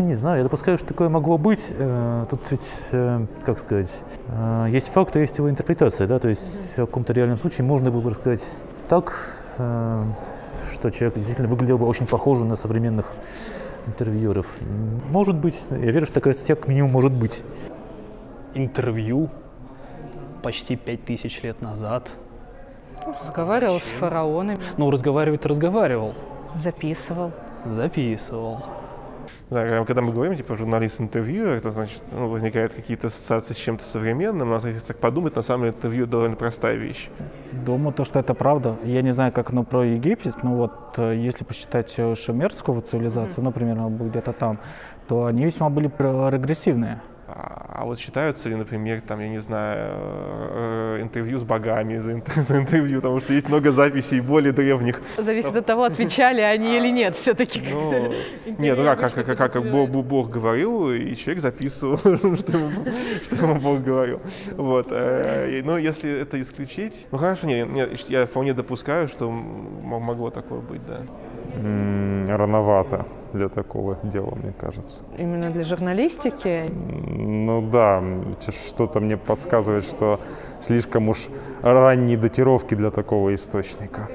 [0.00, 1.60] Не знаю, я допускаю, что такое могло быть.
[1.72, 3.90] Э, Тут ведь, э, как сказать,
[4.28, 7.90] э, есть факт, а есть его интерпретация, да, то есть в каком-то реальном случае можно
[7.90, 8.42] было бы рассказать
[8.88, 13.12] так, что человек действительно выглядел бы очень похоже на современных
[13.86, 14.46] интервьюеров.
[15.10, 17.44] Может быть, я верю, что такая статья как минимум может быть.
[18.54, 19.28] Интервью
[20.42, 22.10] почти пять тысяч лет назад.
[23.22, 26.14] Разговаривал с фараонами, Ну, разговаривать разговаривал.
[26.54, 27.32] записывал.
[27.66, 28.64] Записывал.
[29.50, 34.50] Да, когда мы говорим, типа, журналист-интервьюер, это значит, ну, возникают какие-то ассоциации с чем-то современным,
[34.50, 37.08] но если так подумать, на самом деле интервью довольно простая вещь.
[37.52, 38.76] Думаю, то, что это правда.
[38.84, 43.42] Я не знаю, как оно про Египет, но вот э, если посчитать э, шумерскую цивилизацию,
[43.42, 44.58] например, она будет где-то там,
[45.08, 47.00] то они весьма были про- прогрессивные.
[47.32, 52.20] А, а вот считаются ли, например, там, я не знаю, э, интервью с богами за,
[52.42, 55.00] за интервью, потому что есть много записей более древних.
[55.16, 57.62] Зависит от того, отвечали они или нет все-таки.
[57.70, 58.12] Ну,
[58.58, 62.58] нет, ну как, как, как, как, Бог, говорил, и человек записывал, что
[63.36, 64.20] ему, Бог говорил.
[64.56, 64.88] Вот.
[64.90, 67.68] э, Но если это исключить, ну хорошо, нет,
[68.08, 71.02] я вполне допускаю, что могло такое быть, да.
[72.28, 75.04] Рановато для такого дела, мне кажется.
[75.18, 76.64] Именно для журналистики.
[76.70, 78.02] Ну да,
[78.68, 80.20] что-то мне подсказывает, что
[80.60, 81.28] слишком уж
[81.62, 84.08] ранние датировки для такого источника.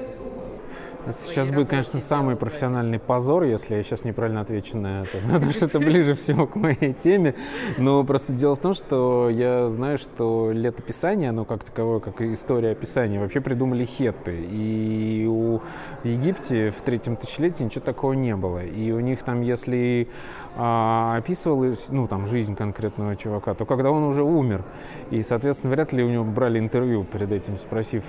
[1.06, 5.52] Это сейчас будет, конечно, самый профессиональный позор, если я сейчас неправильно отвечу на это, потому
[5.52, 7.36] что это ближе всего к моей теме.
[7.78, 12.72] Но просто дело в том, что я знаю, что летописание, оно как таковое, как история
[12.72, 14.46] описания, вообще придумали хетты.
[14.50, 15.58] И у,
[16.02, 18.64] в Египте в третьем тысячелетии ничего такого не было.
[18.64, 20.08] И у них там, если
[20.56, 24.64] а, описывалась, ну, там, жизнь конкретного чувака, то когда он уже умер.
[25.10, 28.04] И, соответственно, вряд ли у него брали интервью перед этим, спросив,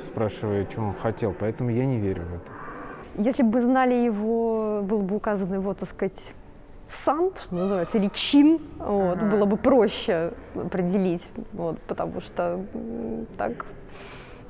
[0.00, 1.34] спрашивая, что он хотел.
[1.38, 2.52] Поэтому я не верю в это.
[3.28, 6.34] Если бы знали его, был бы указан его, так сказать,
[6.88, 12.64] сан, что называется, или чин, вот, было бы проще определить, вот, потому что
[13.36, 13.66] так,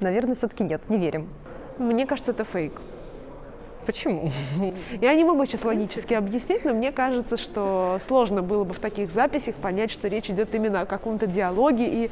[0.01, 1.29] наверное, все-таки нет, не верим.
[1.79, 2.73] Мне кажется, это фейк.
[3.87, 4.31] Почему?
[5.01, 9.11] Я не могу сейчас логически объяснить, но мне кажется, что сложно было бы в таких
[9.11, 12.11] записях понять, что речь идет именно о каком-то диалоге и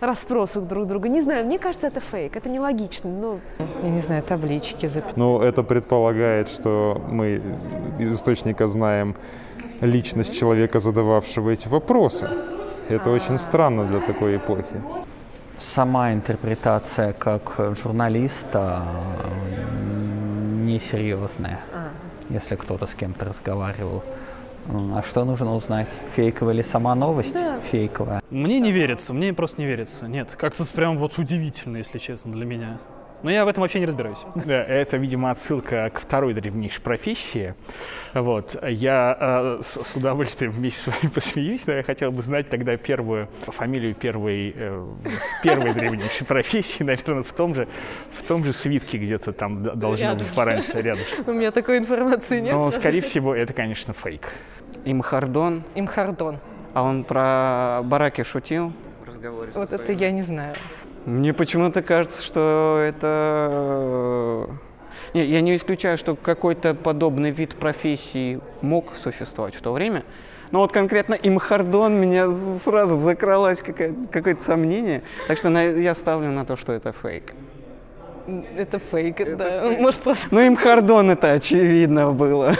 [0.00, 1.08] расспросах друг друга.
[1.08, 3.38] Не знаю, мне кажется, это фейк, это нелогично, но
[3.82, 5.16] Я не знаю, таблички записать.
[5.16, 7.42] Ну, это предполагает, что мы
[7.98, 9.14] из источника знаем
[9.80, 12.28] личность человека, задававшего эти вопросы.
[12.88, 14.82] Это очень странно для такой эпохи.
[15.58, 18.82] Сама интерпретация как журналиста
[20.66, 21.60] несерьезная,
[22.28, 24.02] если кто-то с кем-то разговаривал.
[24.68, 25.88] А что нужно узнать?
[26.14, 27.34] Фейковая ли сама новость?
[27.70, 28.22] Фейковая.
[28.30, 30.06] Мне не верится, мне просто не верится.
[30.06, 32.78] Нет, как-то прям вот удивительно, если честно, для меня.
[33.22, 34.18] Но я в этом вообще не разбираюсь.
[34.34, 37.54] Да, это, видимо, отсылка к второй древнейшей профессии.
[38.14, 38.56] Вот.
[38.66, 42.76] Я э, с, с удовольствием вместе с вами посмеюсь, но я хотел бы знать тогда
[42.76, 44.86] первую фамилию первой, э,
[45.42, 47.68] первой древнейшей профессии, наверное, в том же,
[48.18, 50.18] в том же свитке где-то там должно Рядом.
[50.18, 51.04] быть пораньше, рядом.
[51.26, 52.52] У меня такой информации нет.
[52.52, 54.32] Но, скорее всего, это, конечно, фейк.
[54.84, 56.38] Имхардон, Имхардон.
[56.72, 58.72] а он про бараки шутил
[59.04, 60.54] в разговоре со Вот это я не знаю.
[61.06, 64.46] Мне почему-то кажется, что это...
[65.14, 70.04] Не, я не исключаю, что какой-то подобный вид профессии мог существовать в то время.
[70.50, 72.28] Но вот конкретно имхардон меня
[72.64, 75.02] сразу закралось какая- какое-то сомнение.
[75.28, 77.32] Так что на- я ставлю на то, что это фейк.
[78.56, 79.62] Это фейк, да.
[79.80, 82.54] Может, просто Ну, имхардон это очевидно было.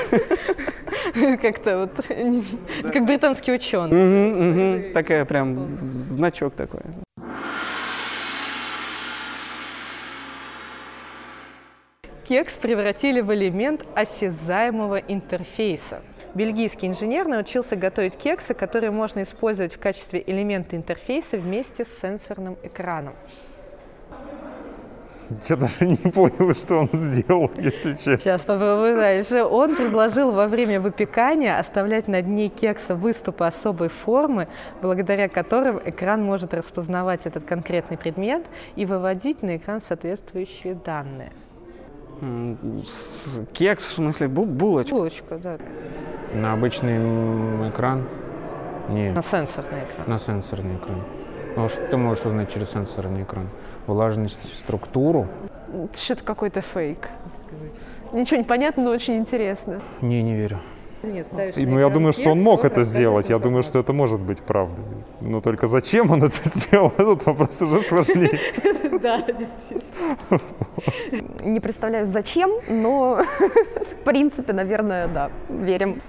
[1.43, 1.91] как-то вот,
[2.93, 4.93] как британский ученый.
[4.93, 6.81] Такая прям значок такой.
[12.31, 16.01] Кекс превратили в элемент осязаемого интерфейса.
[16.33, 22.57] Бельгийский инженер научился готовить кексы, которые можно использовать в качестве элемента интерфейса вместе с сенсорным
[22.63, 23.15] экраном.
[25.49, 28.19] Я даже не понял, что он сделал, если честно.
[28.19, 29.43] Сейчас попробую дальше.
[29.43, 34.47] Он предложил во время выпекания оставлять на дне кекса выступы особой формы,
[34.81, 38.45] благодаря которым экран может распознавать этот конкретный предмет
[38.77, 41.33] и выводить на экран соответствующие данные.
[43.53, 44.95] Кекс, в смысле, бу- булочка.
[44.95, 45.59] Булочка, да.
[46.35, 46.99] На обычный
[47.69, 48.05] экран?
[48.89, 50.07] Нет, На сенсорный экран.
[50.07, 51.03] на сенсорный экран.
[51.57, 53.49] Ну, а что ты можешь узнать через сенсорный экран?
[53.87, 55.27] Влажность, структуру?
[55.95, 57.09] Что-то какой-то фейк.
[58.13, 59.81] Ничего не понятно, но очень интересно.
[60.01, 60.59] Не, не верю.
[61.03, 63.31] Нет, ставишь И, ну, я думаю, что он мог это сделать.
[63.31, 64.85] Я думаю, что это может быть правдой.
[65.21, 68.39] Но только зачем он это сделал, этот вопрос уже сложнее.
[69.01, 70.41] Да, действительно.
[71.53, 73.25] Не представляю, зачем, но
[73.91, 76.03] в принципе, наверное, да, верим.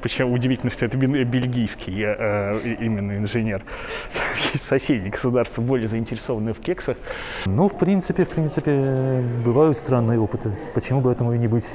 [0.00, 3.62] Почему удивительно, что это бен- бельгийский э, и- именно инженер.
[4.62, 6.96] Соседние государства более заинтересованные в кексах.
[7.46, 10.52] Ну, в принципе, в принципе, бывают странные опыты.
[10.74, 11.66] Почему бы этому и не быть?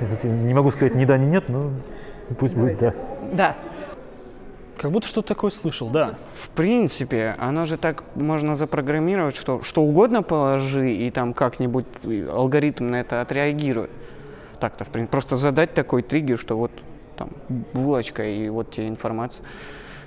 [0.00, 1.70] Я, кстати, Не могу сказать ни да, ни нет, но
[2.38, 2.94] пусть будет да.
[3.32, 3.56] Да.
[4.76, 6.14] Как будто что-то такое слышал, да.
[6.34, 11.86] В принципе, оно же так можно запрограммировать, что что угодно положи, и там как-нибудь
[12.30, 13.90] алгоритм на это отреагирует.
[14.60, 16.70] Так-то, в принципе, просто задать такой триггер, что вот
[17.16, 17.30] там
[17.72, 19.44] булочка и вот тебе информация.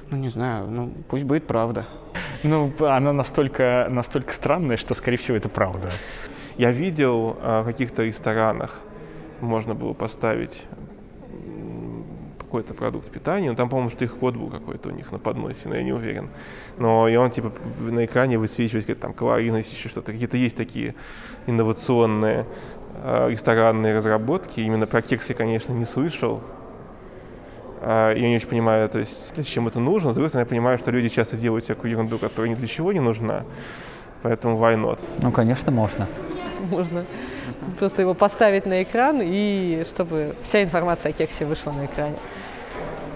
[0.10, 1.86] Ну, не знаю, ну, пусть будет правда.
[2.44, 5.92] Ну, она настолько, настолько странная, что, скорее всего, это правда.
[6.58, 8.80] Я видел а, в каких-то ресторанах
[9.42, 10.64] можно было поставить
[12.52, 15.84] какой-то продукт питания, но там, по-моему, штрих-код был какой-то у них на подносе, но я
[15.84, 16.28] не уверен.
[16.78, 20.12] Но и он, типа, на экране высвечивает какая-то там калорийность, еще что-то.
[20.12, 20.94] Какие-то есть такие
[21.48, 22.46] инновационные
[23.04, 24.60] а, ресторанные разработки.
[24.60, 26.42] Именно про кексы, конечно, не слышал.
[27.80, 30.12] А, Я не очень понимаю, то есть, зачем это нужно.
[30.12, 32.92] С другой стороны, я понимаю, что люди часто делают всякую ерунду, которая ни для чего
[32.92, 33.46] не нужна.
[34.24, 35.00] Поэтому why not?
[35.24, 36.06] Ну, конечно, можно.
[36.70, 37.06] Можно
[37.80, 42.16] просто его поставить на экран, и чтобы вся информация о кексе вышла на экране.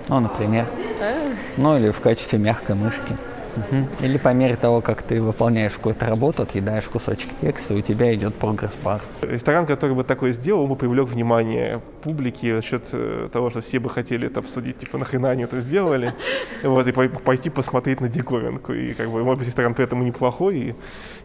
[0.07, 0.67] Ну, например.
[1.01, 1.13] А?
[1.57, 3.15] Ну, или в качестве мягкой мышки.
[3.55, 3.87] Мгм.
[4.01, 8.35] Или по мере того, как ты выполняешь какую-то работу, отъедаешь кусочек текста, у тебя идет
[8.35, 9.01] прогресс-бар.
[9.21, 13.61] Ресторан, который бы такое сделал, он бы привлек внимание публики за счет э, того, что
[13.61, 16.13] все бы хотели это обсудить, типа, нахрена они это сделали,
[16.63, 18.73] вот, и пой- пойти посмотреть на диковинку.
[18.73, 20.75] И, как бы, может быть, ресторан при этом и неплохой, и,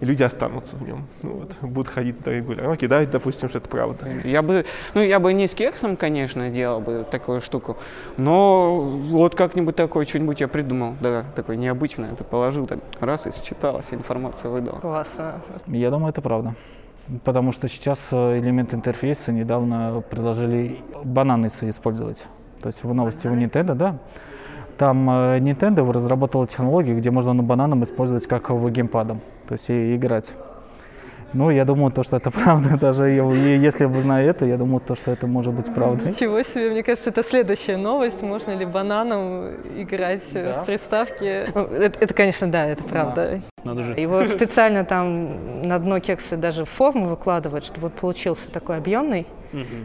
[0.00, 1.06] и люди останутся в нем.
[1.22, 2.72] Ну, вот, будут ходить туда регулярно.
[2.72, 4.06] Окей, да, допустим, что это правда.
[4.24, 4.64] Я бы,
[4.94, 7.76] ну, я бы не с кексом, конечно, делал бы такую штуку,
[8.16, 12.14] но вот как-нибудь такое что-нибудь я придумал, да, такое необычное.
[12.20, 14.78] Ты положил так, раз и считалась, информация выдала.
[14.78, 15.40] Классно.
[15.66, 16.54] Я думаю, это правда.
[17.24, 22.26] Потому что сейчас э, элемент интерфейса недавно предложили бананы свои использовать.
[22.60, 23.96] То есть в новости у Nintendo, да.
[24.76, 29.70] Там э, Nintendo разработала технологию, где можно на бананом использовать как в геймпадом, то есть
[29.70, 30.34] и играть.
[31.32, 32.76] Ну, я думаю, то, что это правда.
[32.76, 36.12] Даже если бы знаю это, я думаю, то, что это может быть правдой.
[36.12, 38.22] Ничего себе, мне кажется, это следующая новость.
[38.22, 41.46] Можно ли бананом играть э, в приставке?
[41.54, 43.42] Это, это, конечно, да, это правда.
[43.64, 43.94] Надо же.
[43.94, 49.26] Его специально там на дно кекса даже форму выкладывают, чтобы он получился такой объемный,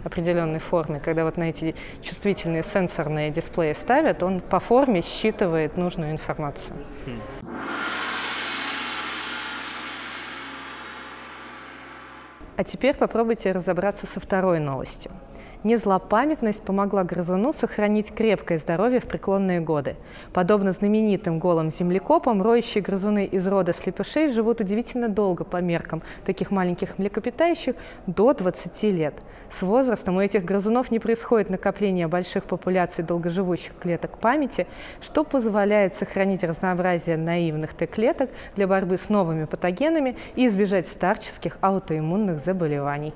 [0.04, 1.00] определенной формы.
[1.04, 6.76] Когда вот на эти чувствительные сенсорные дисплеи ставят, он по форме считывает нужную информацию.
[12.58, 15.12] А теперь попробуйте разобраться со второй новостью.
[15.65, 19.95] Незлопамятность помогла грызуну сохранить крепкое здоровье в преклонные годы.
[20.32, 26.51] Подобно знаменитым голым землекопам, роющие грызуны из рода слепышей живут удивительно долго по меркам таких
[26.51, 27.73] маленьких млекопитающих
[28.06, 29.15] до 20 лет.
[29.51, 34.67] С возрастом у этих грызунов не происходит накопление больших популяций долгоживущих клеток памяти,
[35.01, 42.45] что позволяет сохранить разнообразие наивных Т-клеток для борьбы с новыми патогенами и избежать старческих аутоиммунных
[42.45, 43.15] заболеваний.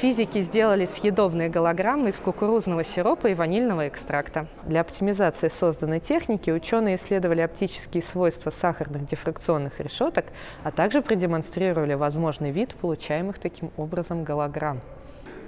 [0.00, 4.46] Физики сделали съедобные голограммы из кукурузного сиропа и ванильного экстракта.
[4.64, 10.26] Для оптимизации созданной техники ученые исследовали оптические свойства сахарных дифракционных решеток,
[10.62, 14.82] а также продемонстрировали возможный вид получаемых таким образом голограмм.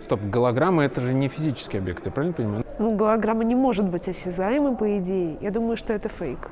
[0.03, 2.65] Стоп, голограмма это же не физический объект, я правильно понимаю?
[2.81, 5.39] Ну, голограмма не может быть осязаемой, по идее.
[5.41, 6.51] Я думаю, что это фейк.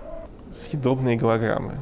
[0.52, 1.74] Съедобные голограммы.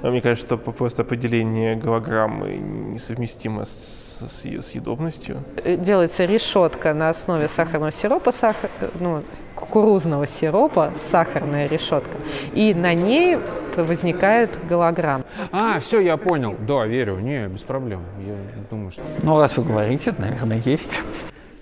[0.00, 5.42] Но мне кажется, что просто определение голограммы несовместимо с, с ее съедобностью.
[5.64, 9.22] Э, Делается решетка на основе сахарного сиропа, сахар, э, ну,
[9.54, 12.16] кукурузного сиропа, сахарная решетка,
[12.52, 13.38] и на ней
[13.76, 15.24] возникает голограмма.
[15.52, 16.56] А, все, я понял.
[16.66, 17.18] Да, верю.
[17.18, 18.02] Не, без проблем.
[18.26, 18.34] Я
[18.70, 19.02] думаю, что...
[19.22, 21.00] Ну, раз вы говорите, наверное, есть.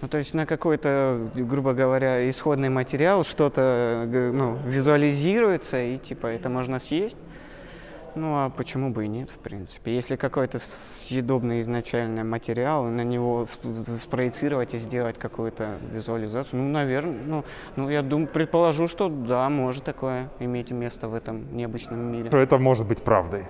[0.02, 6.28] Ну, то есть на какой-то, грубо говоря, исходный материал что-то г- ну, визуализируется, и типа
[6.28, 7.18] это можно съесть.
[8.16, 9.94] Ну, а почему бы и нет, в принципе.
[9.94, 17.20] Если какой-то съедобный изначально материал, на него сп- спроецировать и сделать какую-то визуализацию, ну, наверное,
[17.24, 17.44] ну,
[17.76, 22.28] ну я думаю, предположу, что да, может такое иметь место в этом необычном мире.
[22.28, 23.46] Что это может быть правдой.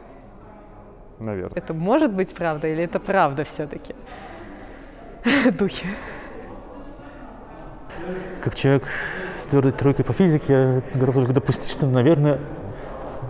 [1.18, 1.56] Наверное.
[1.56, 3.94] Это может быть правда или это правда все-таки?
[5.58, 5.86] Духи.
[8.42, 8.84] как человек
[9.42, 12.40] с твердой тройкой по физике, я готов только допустить, что, наверное,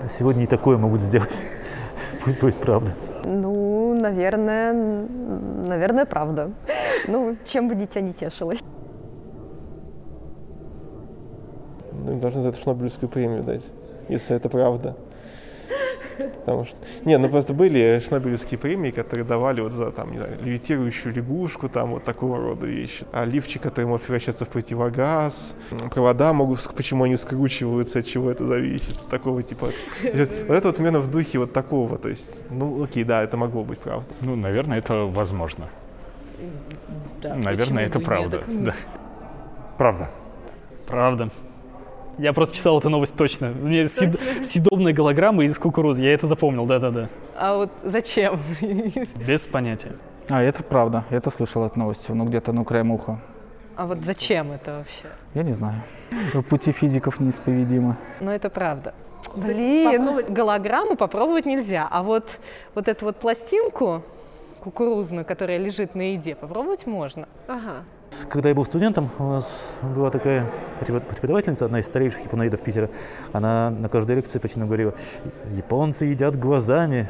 [0.08, 1.44] сегодня и такое могут сделать.
[2.24, 2.94] Пусть будет правда.
[3.24, 6.50] Ну, наверное, наверное, правда.
[7.06, 8.60] Ну, чем бы дитя не тешилось.
[11.92, 13.66] Ну, им должны за это Шнобелевскую премию дать,
[14.08, 14.96] если это правда.
[16.18, 16.76] Потому что...
[17.04, 21.68] Не, ну просто были шнобелевские премии, которые давали вот за, там, не знаю, левитирующую лягушку,
[21.68, 23.06] там вот такого рода вещи.
[23.12, 25.54] А лифчик, который может превращаться в противогаз.
[25.90, 28.98] Провода могут, почему они скручиваются, от чего это зависит.
[29.08, 29.66] Такого типа...
[30.02, 31.98] Вот это вот примерно в духе вот такого.
[31.98, 34.08] То есть, ну окей, да, это могло быть правда.
[34.20, 35.68] Ну, наверное, это возможно.
[37.22, 38.42] Наверное, это правда.
[38.46, 38.74] Да.
[39.78, 40.10] Правда.
[40.86, 41.30] Правда.
[42.18, 43.50] Я просто читал эту новость точно.
[43.52, 46.02] У меня съед- съедобная голограмма из кукурузы.
[46.02, 47.08] Я это запомнил, да-да-да.
[47.36, 48.38] А вот зачем?
[49.26, 49.92] Без понятия.
[50.28, 51.04] А, это правда.
[51.10, 53.20] Я это слышал от новости, ну где-то ну краем уха.
[53.76, 55.08] А вот зачем это вообще?
[55.34, 55.82] Я не знаю.
[56.50, 57.96] Пути физиков неисповедимы.
[58.20, 58.94] Ну, это правда.
[59.34, 59.90] Блин.
[59.90, 62.28] Попробовать голограмму попробовать нельзя, а вот,
[62.74, 64.02] вот эту вот пластинку
[64.62, 67.28] кукурузную, которая лежит на еде, попробовать можно.
[67.48, 67.84] Ага.
[68.28, 70.50] Когда я был студентом, у нас была такая
[70.80, 72.90] препод- преподавательница, одна из старейших японоидов Питера.
[73.32, 74.94] Она на каждой лекции почему говорила,
[75.52, 77.08] японцы едят глазами.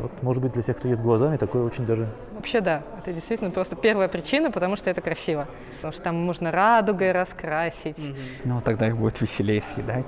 [0.00, 3.50] Вот, может быть, для тех, кто ест глазами, такое очень даже Вообще да, это действительно
[3.50, 5.46] просто первая причина, потому что это красиво.
[5.76, 8.12] Потому что там можно радугой раскрасить.
[8.44, 10.06] Ну, тогда их будет веселее съедать.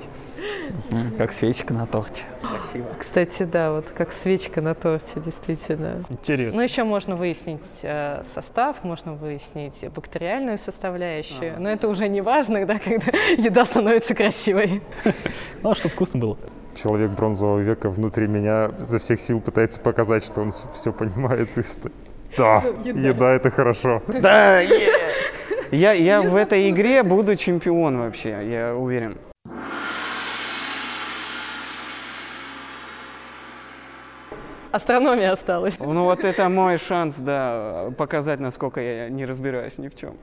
[1.17, 2.23] Как свечка на торте.
[2.41, 2.87] Красиво.
[2.99, 6.05] Кстати, да, вот как свечка на торте, действительно.
[6.09, 6.57] Интересно.
[6.59, 11.55] Ну, еще можно выяснить э, состав, можно выяснить бактериальную составляющую.
[11.59, 14.83] Но это уже не важно, да, когда еда становится красивой.
[15.63, 16.39] Главное, чтобы вкусно было.
[16.75, 21.63] Человек бронзового века внутри меня за всех сил пытается показать, что он все понимает и
[21.63, 21.93] стоит.
[22.37, 24.03] Да, еда это хорошо.
[24.07, 24.93] Да, е-
[25.73, 29.17] я, я в этой игре буду чемпион вообще, я уверен.
[34.79, 35.81] Астрономия осталась.
[35.81, 40.17] Ну вот это мой шанс, да, показать, насколько я не разбираюсь ни в чем.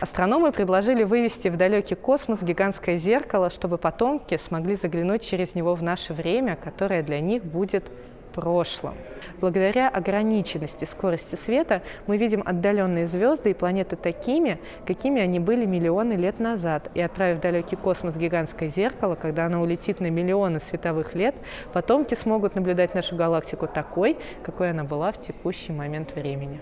[0.00, 5.82] Астрономы предложили вывести в далекий космос гигантское зеркало, чтобы потомки смогли заглянуть через него в
[5.82, 7.92] наше время, которое для них будет
[8.32, 8.94] прошлым.
[9.40, 16.14] Благодаря ограниченности скорости света мы видим отдаленные звезды и планеты такими, какими они были миллионы
[16.14, 16.90] лет назад.
[16.94, 21.34] И отправив в далекий космос гигантское зеркало, когда оно улетит на миллионы световых лет,
[21.72, 26.60] потомки смогут наблюдать нашу галактику такой, какой она была в текущий момент времени.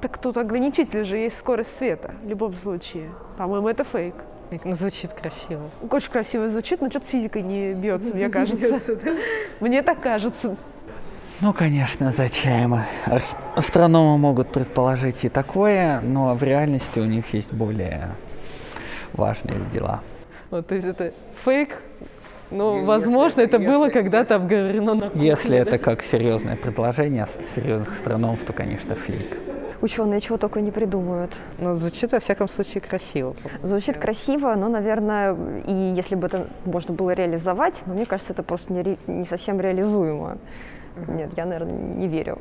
[0.00, 3.10] Так тут ограничитель же есть скорость света в любом случае.
[3.38, 4.14] По-моему, это фейк.
[4.64, 5.70] Ну, звучит красиво.
[5.90, 8.98] Очень красиво звучит, но что-то с физикой не бьется, мне кажется.
[9.60, 10.56] Мне так кажется.
[11.40, 12.74] Ну, конечно, зачем?
[13.06, 18.08] Арх- Астрономы могут предположить и такое, но в реальности у них есть более
[19.12, 20.00] важные дела.
[20.50, 21.12] Вот, то есть это
[21.44, 21.80] фейк,
[22.50, 25.56] но, возможно, это было когда-то обговорено на кухне, Если да?
[25.58, 29.38] это как серьезное предложение серьезных астрономов, то, конечно, фейк.
[29.80, 31.36] Ученые чего только не придумают.
[31.58, 33.36] Но звучит, во всяком случае, красиво.
[33.62, 35.36] Звучит красиво, но, наверное,
[35.68, 39.24] и если бы это можно было реализовать, но мне кажется, это просто не, ре- не
[39.24, 40.38] совсем реализуемо.
[41.06, 42.38] Нет, я, наверное, не верю.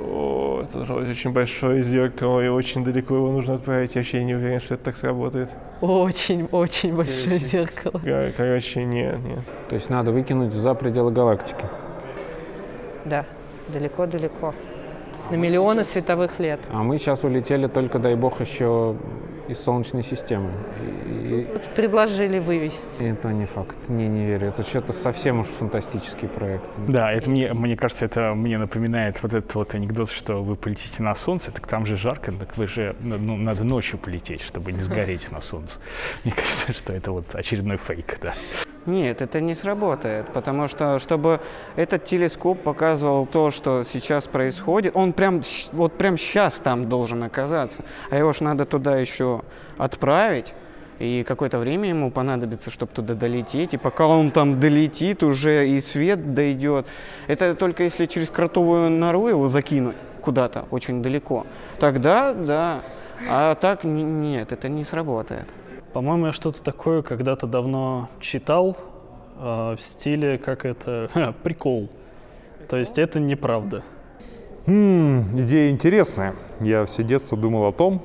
[0.00, 3.94] О, это очень большое зеркало, и очень далеко его нужно отправить.
[3.94, 5.50] Я вообще не уверен, что это так сработает.
[5.80, 7.92] Очень-очень большое зеркало.
[8.00, 9.40] Кор- Короче, нет, нет.
[9.68, 11.64] То есть надо выкинуть за пределы галактики.
[13.04, 13.24] Да,
[13.68, 14.54] далеко-далеко.
[15.30, 16.60] На миллионы световых лет.
[16.72, 18.96] А мы сейчас улетели только, дай бог, еще
[19.48, 20.50] из Солнечной системы.
[21.06, 23.02] И, Предложили вывести.
[23.02, 23.88] и это не факт.
[23.88, 24.48] Не, не верю.
[24.48, 26.78] Это что-то совсем уж фантастический проект.
[26.88, 31.02] Да, это мне, мне кажется, это мне напоминает вот этот вот анекдот, что вы полетите
[31.02, 34.82] на Солнце, так там же жарко, так вы же, ну, надо ночью полететь, чтобы не
[34.82, 35.76] сгореть на Солнце.
[36.24, 38.34] Мне кажется, что это вот очередной фейк, да.
[38.86, 41.40] Нет, это не сработает, потому что, чтобы
[41.74, 45.40] этот телескоп показывал то, что сейчас происходит, он прям,
[45.72, 49.40] вот прям сейчас там должен оказаться, а его ж надо туда еще
[49.78, 50.52] отправить,
[50.98, 55.80] и какое-то время ему понадобится, чтобы туда долететь, и пока он там долетит, уже и
[55.80, 56.86] свет дойдет.
[57.26, 61.46] Это только если через кротовую нору его закинуть куда-то очень далеко,
[61.78, 62.80] тогда да,
[63.30, 65.46] а так нет, это не сработает.
[65.94, 68.76] По-моему, я что-то такое когда-то давно читал
[69.38, 71.88] э, в стиле, как это, ха, прикол.
[72.68, 73.84] То есть это неправда.
[74.66, 76.34] Хм, идея интересная.
[76.58, 78.02] Я все детство думал о том,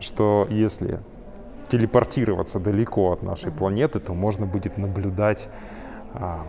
[0.00, 1.00] что если
[1.68, 5.48] телепортироваться далеко от нашей планеты, то можно будет наблюдать
[6.12, 6.44] а,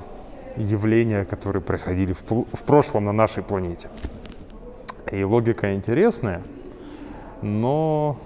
[0.58, 3.88] явления, которые происходили в, в прошлом на нашей планете.
[5.10, 6.42] И логика интересная,
[7.42, 8.18] но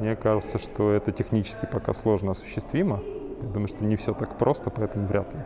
[0.00, 3.02] Мне кажется, что это технически пока сложно осуществимо.
[3.42, 5.40] Я думаю, что не все так просто, поэтому вряд ли.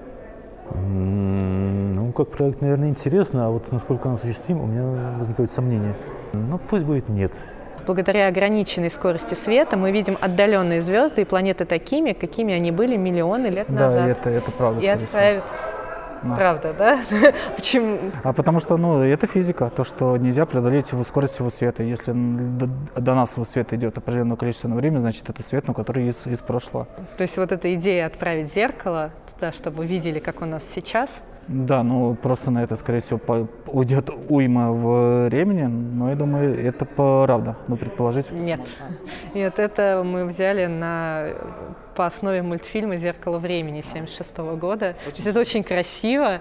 [0.76, 5.96] Ну, как проект, наверное, интересно, а вот насколько он осуществим, у меня возникают сомнения.
[6.32, 7.36] Ну, пусть будет нет.
[7.84, 13.48] Благодаря ограниченной скорости света мы видим отдаленные звезды и планеты такими, какими они были миллионы
[13.48, 14.06] лет Да, назад.
[14.06, 15.44] и это, это правда, И отправят.
[16.24, 16.36] Да.
[16.36, 16.98] Правда, да?
[17.56, 17.98] Почему?
[18.22, 21.82] А потому что, ну, это физика, то, что нельзя преодолеть его скорость его света.
[21.82, 22.66] Если до,
[23.00, 26.40] до нас его свет идет определенное количество времени, значит, это свет, ну, который из, из
[26.40, 26.86] прошлого.
[27.16, 31.82] То есть вот эта идея отправить зеркало туда, чтобы видели, как у нас сейчас, Да,
[31.82, 37.56] ну, просто на это, скорее всего, по- уйдет уйма времени, но я думаю, это правда,
[37.68, 38.30] ну, предположить.
[38.30, 38.60] Нет.
[39.34, 41.28] Нет, это мы взяли на,
[41.94, 44.94] по основе мультфильма «Зеркало времени» 76 года.
[45.04, 46.40] То есть это очень красиво,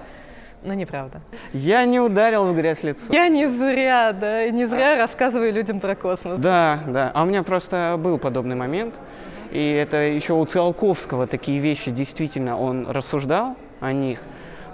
[0.64, 1.20] но неправда.
[1.52, 3.02] Я не ударил в грязь лицо.
[3.10, 6.38] Я не зря, да, не зря рассказываю людям про космос.
[6.40, 7.12] Да, да.
[7.14, 9.00] А у меня просто был подобный момент.
[9.52, 14.20] И это еще у Циолковского такие вещи действительно он рассуждал о них.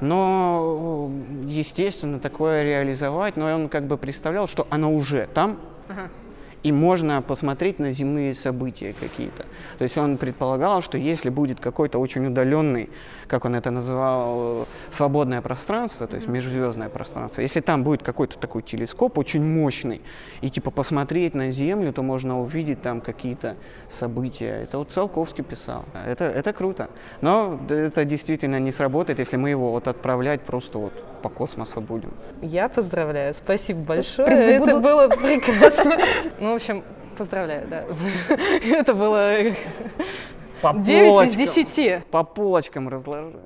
[0.01, 1.11] Но,
[1.45, 6.09] естественно, такое реализовать, но он как бы представлял, что оно уже там, Ага.
[6.63, 9.45] и можно посмотреть на земные события какие-то.
[9.77, 12.89] То есть он предполагал, что если будет какой-то очень удаленный,
[13.29, 18.63] как он это называл, свободное пространство, то есть межзвездное пространство, если там будет какой-то такой
[18.63, 20.01] телескоп очень мощный,
[20.41, 23.55] и типа посмотреть на Землю, то можно увидеть там какие-то
[23.89, 24.63] события.
[24.63, 25.85] Это вот Циолковский писал.
[26.05, 26.89] Это, это круто.
[27.21, 32.13] Но это действительно не сработает, если мы его вот отправлять просто вот по космосу будем.
[32.41, 34.27] Я поздравляю, спасибо большое.
[34.27, 34.83] Призы Это будут?
[34.83, 35.97] было прекрасно.
[36.39, 36.83] Ну, в общем,
[37.17, 37.83] поздравляю, да.
[38.65, 39.33] Это было
[40.61, 41.37] По 9 из полочкам.
[41.37, 42.05] 10.
[42.05, 43.41] По полочкам разложил.